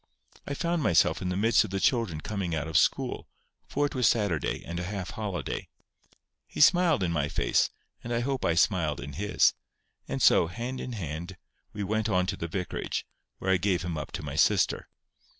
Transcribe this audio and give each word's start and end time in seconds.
I 0.47 0.55
found 0.55 0.81
myself 0.81 1.21
in 1.21 1.29
the 1.29 1.37
midst 1.37 1.63
of 1.63 1.69
the 1.69 1.79
children 1.79 2.21
coming 2.21 2.55
out 2.55 2.67
of 2.67 2.75
school, 2.75 3.27
for 3.67 3.85
it 3.85 3.93
was 3.93 4.07
Saturday, 4.07 4.65
and 4.65 4.79
a 4.79 4.83
half 4.83 5.11
holiday. 5.11 5.67
He 6.47 6.59
smiled 6.59 7.03
in 7.03 7.11
my 7.11 7.27
face, 7.29 7.69
and 8.03 8.11
I 8.11 8.21
hope 8.21 8.43
I 8.43 8.55
smiled 8.55 8.99
in 8.99 9.13
his; 9.13 9.53
and 10.07 10.19
so, 10.19 10.47
hand 10.47 10.81
in 10.81 10.93
hand, 10.93 11.37
we 11.71 11.83
went 11.83 12.09
on 12.09 12.25
to 12.25 12.35
the 12.35 12.47
vicarage, 12.47 13.05
where 13.37 13.51
I 13.51 13.57
gave 13.57 13.83
him 13.83 13.95
up 13.95 14.11
to 14.13 14.23
my 14.23 14.35
sister. 14.35 14.89